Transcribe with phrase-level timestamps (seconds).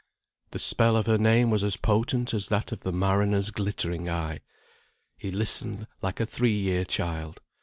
[0.49, 4.39] The spell of her name was as potent as that of the mariner's glittering eye.
[5.15, 7.39] "He listened like a three year child."